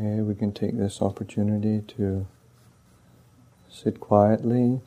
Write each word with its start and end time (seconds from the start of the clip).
Okay, 0.00 0.22
we 0.22 0.34
can 0.34 0.50
take 0.50 0.78
this 0.78 1.02
opportunity 1.02 1.82
to 1.88 2.26
sit 3.68 4.00
quietly, 4.00 4.80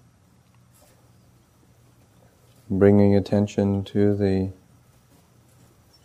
bringing 2.67 3.15
attention 3.15 3.83
to 3.83 4.15
the 4.15 4.49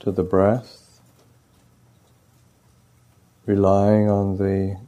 to 0.01 0.13
the 0.13 0.23
breath, 0.23 1.01
relying 3.47 4.11
on 4.11 4.37
the 4.37 4.79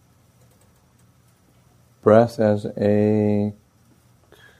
breath 2.02 2.38
as 2.38 2.66
a 2.76 3.54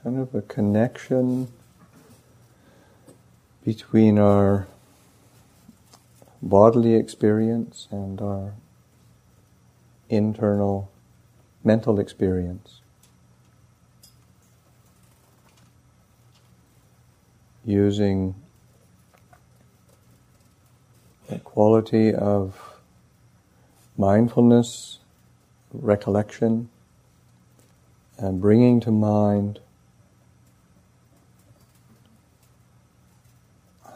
kind 0.03 0.19
of 0.19 0.33
a 0.33 0.41
connection 0.41 1.49
between 3.63 4.17
our 4.17 4.65
bodily 6.41 6.95
experience 6.95 7.87
and 7.91 8.19
our 8.21 8.53
internal 10.11 10.91
mental 11.63 11.99
experience. 11.99 12.81
Using 17.65 18.35
the 21.29 21.39
quality 21.39 22.13
of 22.13 22.59
mindfulness, 23.97 24.99
recollection, 25.71 26.69
and 28.17 28.41
bringing 28.41 28.81
to 28.81 28.91
mind 28.91 29.59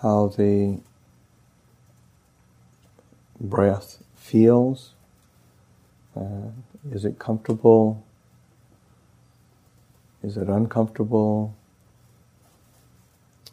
how 0.02 0.28
the 0.28 0.80
breath 3.40 4.02
feels. 4.16 4.95
Uh, 6.16 6.50
is 6.92 7.04
it 7.06 7.20
comfortable? 7.20 8.04
Is 10.24 10.38
it 10.38 10.48
uncomfortable? 10.48 11.56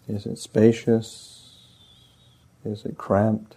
Is 0.09 0.27
it 0.27 0.39
spacious? 0.39 1.56
Is 2.64 2.84
it 2.84 2.97
cramped? 2.97 3.56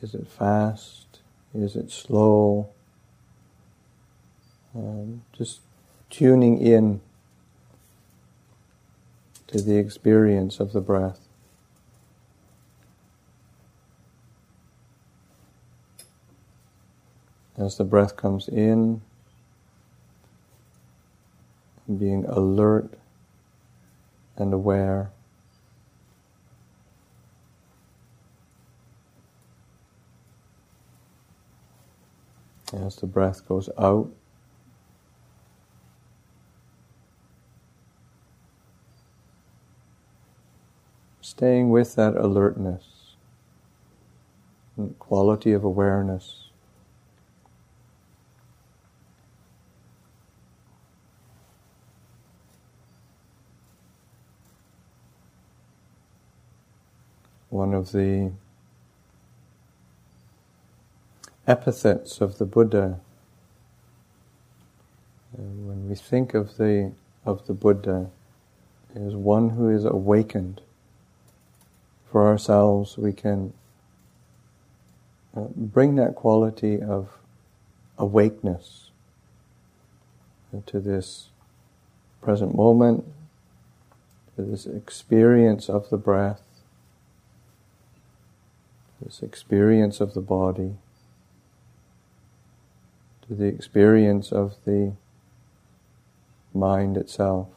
Is 0.00 0.14
it 0.14 0.26
fast? 0.26 1.20
Is 1.54 1.76
it 1.76 1.90
slow? 1.90 2.68
Um, 4.74 5.22
just 5.36 5.60
tuning 6.10 6.58
in 6.58 7.00
to 9.48 9.60
the 9.60 9.76
experience 9.76 10.60
of 10.60 10.72
the 10.72 10.80
breath. 10.80 11.21
As 17.56 17.76
the 17.76 17.84
breath 17.84 18.16
comes 18.16 18.48
in, 18.48 19.02
being 21.98 22.24
alert 22.24 22.94
and 24.36 24.52
aware. 24.54 25.10
As 32.72 32.96
the 32.96 33.06
breath 33.06 33.46
goes 33.46 33.68
out, 33.78 34.10
staying 41.20 41.70
with 41.70 41.96
that 41.96 42.16
alertness, 42.16 43.14
and 44.78 44.98
quality 44.98 45.52
of 45.52 45.64
awareness. 45.64 46.51
One 57.52 57.74
of 57.74 57.92
the 57.92 58.32
epithets 61.46 62.22
of 62.22 62.38
the 62.38 62.46
Buddha, 62.46 62.98
uh, 65.38 65.42
when 65.42 65.86
we 65.86 65.94
think 65.94 66.32
of 66.32 66.56
the 66.56 66.92
of 67.26 67.46
the 67.46 67.52
Buddha, 67.52 68.08
is 68.94 69.14
one 69.14 69.50
who 69.50 69.68
is 69.68 69.84
awakened. 69.84 70.62
For 72.10 72.26
ourselves, 72.26 72.96
we 72.96 73.12
can 73.12 73.52
uh, 75.36 75.48
bring 75.54 75.96
that 75.96 76.14
quality 76.14 76.80
of 76.80 77.18
awakeness 77.98 78.88
to 80.64 80.80
this 80.80 81.28
present 82.22 82.54
moment, 82.54 83.04
to 84.36 84.42
this 84.42 84.64
experience 84.64 85.68
of 85.68 85.90
the 85.90 85.98
breath, 85.98 86.40
this 89.02 89.22
experience 89.22 90.00
of 90.00 90.14
the 90.14 90.20
body, 90.20 90.76
to 93.26 93.34
the 93.34 93.46
experience 93.46 94.32
of 94.32 94.56
the 94.64 94.92
mind 96.54 96.96
itself. 96.96 97.48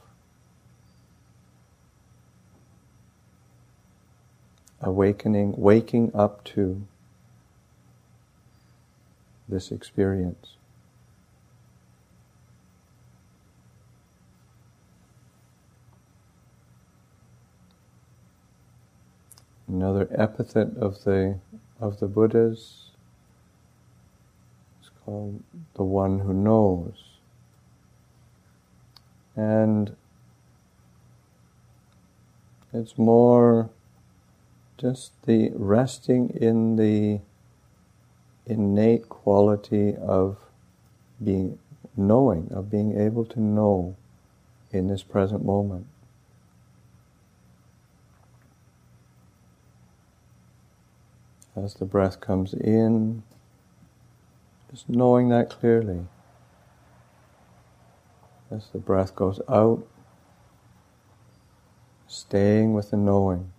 awakening, 4.86 5.54
waking 5.58 6.12
up 6.14 6.44
to 6.44 6.86
this 9.50 9.72
experience. 9.72 10.55
Another 19.76 20.08
epithet 20.10 20.78
of 20.78 21.04
the 21.04 21.38
of 21.82 22.00
the 22.00 22.08
Buddhas 22.08 22.92
is 24.82 24.90
called 25.04 25.44
the 25.74 25.84
one 25.84 26.20
who 26.20 26.34
knows. 26.34 26.94
And 29.36 29.98
it's 32.72 32.98
more 32.98 33.70
just 34.78 35.12
the 35.26 35.52
resting 35.54 36.30
in 36.30 36.78
the 36.78 37.20
innate 38.46 39.10
quality 39.10 39.94
of 39.98 40.38
being 41.22 41.60
knowing, 41.98 42.50
of 42.54 42.72
being 42.72 42.98
able 42.98 43.26
to 43.26 43.42
know 43.42 43.98
in 44.72 44.88
this 44.88 45.04
present 45.04 45.44
moment. 45.44 45.86
As 51.56 51.76
the 51.76 51.86
breath 51.86 52.20
comes 52.20 52.54
in, 52.54 53.24
just 54.70 54.90
knowing 54.90 55.30
that 55.30 55.50
clearly. 55.50 56.06
As 58.52 58.68
the 58.74 58.78
breath 58.78 59.16
goes 59.16 59.40
out, 59.48 59.88
staying 62.08 62.74
with 62.74 62.92
the 62.92 62.98
knowing. 62.98 63.54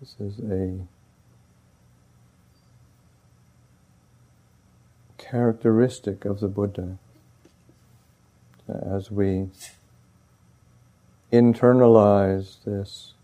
This 0.00 0.16
is 0.20 0.38
a 0.40 0.86
characteristic 5.16 6.26
of 6.26 6.40
the 6.40 6.48
Buddha. 6.48 6.98
As 8.68 9.10
we 9.10 9.48
internalize 11.32 12.62
this 12.64 13.14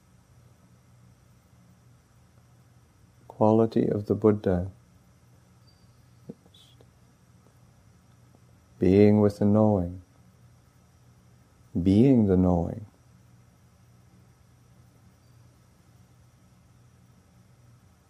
quality 3.41 3.89
of 3.89 4.05
the 4.05 4.15
Buddha, 4.15 4.67
being 8.79 9.23
with 9.23 9.39
the 9.39 9.47
knowing, 9.47 10.03
being 11.83 12.27
the 12.27 12.37
knowing, 12.37 12.85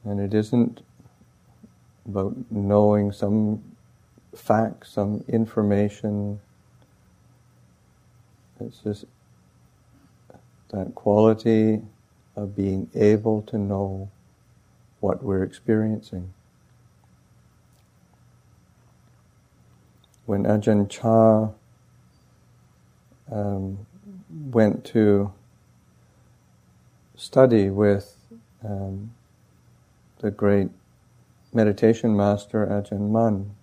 And 0.04 0.18
it 0.18 0.34
isn't 0.34 0.80
about 2.06 2.34
knowing 2.50 3.12
some 3.12 3.62
fact, 4.34 4.88
some 4.88 5.22
information. 5.28 6.40
It's 8.58 8.78
just 8.78 9.04
that 10.70 10.96
quality 10.96 11.82
of 12.34 12.56
being 12.56 12.90
able 12.96 13.42
to 13.42 13.58
know 13.58 14.10
what 15.00 15.22
we're 15.22 15.42
experiencing. 15.42 16.32
When 20.26 20.44
Ajahn 20.44 20.88
Chah 20.88 21.50
um, 23.30 23.86
went 24.30 24.84
to 24.86 25.32
study 27.16 27.70
with 27.70 28.16
um, 28.64 29.12
the 30.20 30.30
great 30.30 30.68
meditation 31.52 32.16
master 32.16 32.66
Ajahn 32.66 33.10
Mun. 33.10 33.54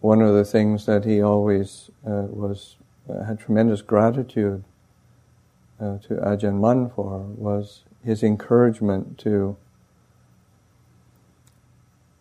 One 0.00 0.22
of 0.22 0.34
the 0.34 0.44
things 0.44 0.86
that 0.86 1.04
he 1.04 1.20
always 1.20 1.90
uh, 2.06 2.28
was 2.30 2.76
uh, 3.08 3.24
had 3.24 3.40
tremendous 3.40 3.82
gratitude 3.82 4.62
uh, 5.80 5.98
to 5.98 6.14
Ajahn 6.16 6.58
Mun 6.60 6.90
for 6.90 7.20
was 7.20 7.82
his 8.04 8.22
encouragement 8.22 9.18
to 9.18 9.56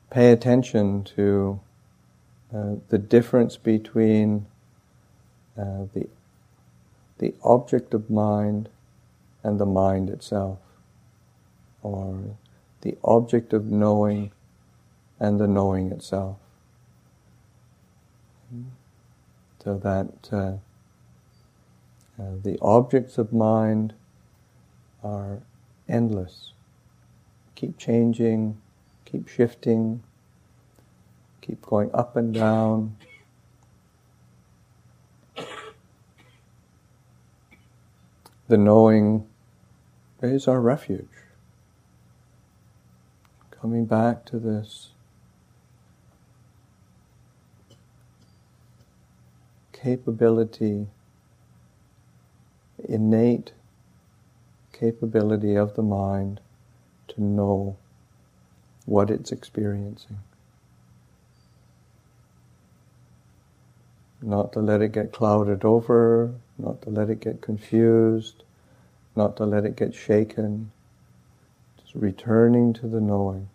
pay 0.09 0.31
attention 0.31 1.03
to 1.03 1.59
uh, 2.53 2.75
the 2.89 2.97
difference 2.97 3.57
between 3.57 4.45
uh, 5.57 5.85
the 5.93 6.07
the 7.17 7.33
object 7.43 7.93
of 7.93 8.09
mind 8.09 8.67
and 9.41 9.59
the 9.59 9.65
mind 9.65 10.09
itself, 10.09 10.59
or 11.81 12.35
the 12.81 12.97
object 13.03 13.53
of 13.53 13.65
knowing 13.65 14.31
and 15.19 15.39
the 15.39 15.47
knowing 15.47 15.91
itself. 15.91 16.37
So 19.63 19.77
that 19.77 20.11
uh, 20.31 20.57
uh, 22.19 22.23
the 22.43 22.57
objects 22.61 23.17
of 23.17 23.33
mind 23.33 23.93
are 25.03 25.41
endless, 25.87 26.53
keep 27.55 27.77
changing, 27.77 28.61
keep 29.03 29.27
shifting, 29.27 30.01
keep 31.41 31.61
going 31.61 31.89
up 31.93 32.15
and 32.15 32.33
down. 32.33 32.95
The 38.47 38.57
knowing 38.57 39.27
is 40.21 40.47
our 40.47 40.61
refuge. 40.61 41.07
Coming 43.51 43.85
back 43.85 44.25
to 44.25 44.39
this 44.39 44.89
capability, 49.73 50.87
innate 52.83 53.53
capability 54.73 55.55
of 55.55 55.75
the 55.75 55.81
mind 55.81 56.39
to 57.07 57.23
know 57.23 57.77
what 58.85 59.09
it's 59.09 59.31
experiencing. 59.31 60.19
Not 64.21 64.53
to 64.53 64.59
let 64.59 64.81
it 64.81 64.91
get 64.91 65.11
clouded 65.11 65.63
over, 65.63 66.33
not 66.57 66.81
to 66.83 66.89
let 66.89 67.09
it 67.09 67.19
get 67.19 67.41
confused, 67.41 68.43
not 69.15 69.37
to 69.37 69.45
let 69.45 69.65
it 69.65 69.75
get 69.75 69.93
shaken. 69.93 70.71
Just 71.81 71.95
returning 71.95 72.73
to 72.73 72.87
the 72.87 73.01
knowing. 73.01 73.49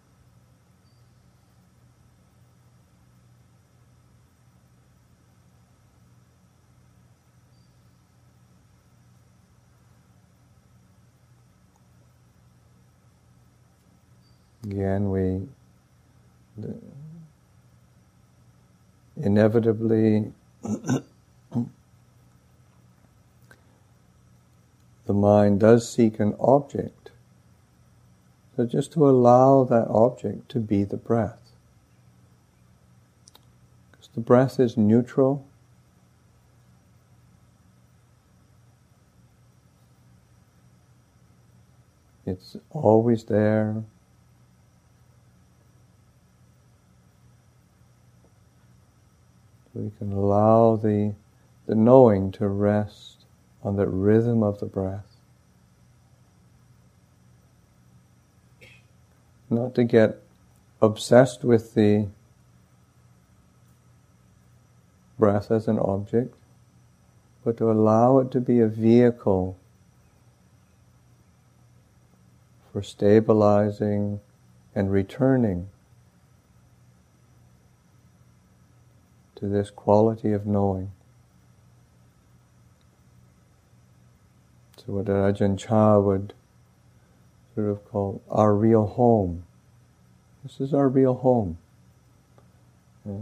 Again, 14.71 15.11
we 15.11 15.49
inevitably 19.21 20.33
the 20.63 21.03
mind 25.09 25.59
does 25.59 25.93
seek 25.93 26.21
an 26.21 26.37
object. 26.39 27.11
So 28.57 28.65
just 28.65 28.93
to 28.93 29.11
allow 29.11 29.65
that 29.65 29.89
object 29.89 30.49
to 30.51 30.61
be 30.61 30.85
the 30.85 30.97
breath. 30.97 31.51
Because 33.91 34.09
the 34.15 34.21
breath 34.21 34.61
is 34.61 34.77
neutral. 34.77 35.45
It's 42.25 42.57
always 42.71 43.25
there. 43.25 43.83
We 49.75 49.91
can 49.99 50.13
allow 50.13 50.77
the, 50.77 51.15
the 51.67 51.75
knowing 51.75 52.33
to 52.33 52.49
rest 52.49 53.25
on 53.63 53.77
the 53.77 53.87
rhythm 53.87 54.43
of 54.43 54.59
the 54.59 54.67
breath. 54.67 55.07
Not 59.49 59.75
to 59.75 59.85
get 59.85 60.23
obsessed 60.81 61.45
with 61.45 61.75
the 61.75 62.09
breath 65.19 65.51
as 65.51 65.69
an 65.69 65.79
object, 65.79 66.35
but 67.45 67.57
to 67.59 67.71
allow 67.71 68.19
it 68.19 68.31
to 68.33 68.41
be 68.41 68.61
a 68.61 68.69
vehicle 68.69 69.57
for 72.73 72.83
stabilizing 72.83 74.21
and 74.75 74.91
returning 74.91 75.69
to 79.41 79.49
this 79.49 79.71
quality 79.71 80.33
of 80.33 80.47
knowing. 80.47 80.93
So 84.77 84.93
what 84.93 85.07
Ajahn 85.07 85.59
Chah 85.59 85.99
would 85.99 86.35
sort 87.55 87.69
of 87.69 87.85
call 87.87 88.23
our 88.31 88.55
real 88.55 88.87
home. 88.87 89.45
This 90.43 90.61
is 90.61 90.75
our 90.75 90.89
real 90.89 91.15
home. 91.15 91.59
Yeah. 93.07 93.15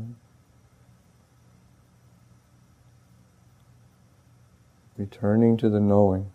Returning 4.97 5.57
to 5.59 5.69
the 5.69 5.81
knowing. 5.81 6.31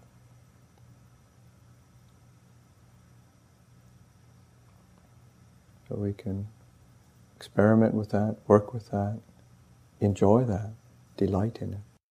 So 5.89 5.95
we 5.95 6.13
can 6.13 6.47
experiment 7.35 7.93
with 7.93 8.11
that, 8.11 8.37
work 8.47 8.73
with 8.73 8.89
that 8.91 9.19
enjoy 10.03 10.43
that, 10.45 10.71
delight 11.17 11.59
in 11.61 11.73
it. 11.73 11.92